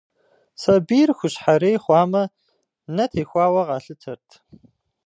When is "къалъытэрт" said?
3.67-4.29